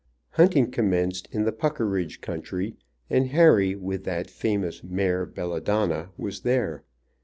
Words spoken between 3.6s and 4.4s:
with that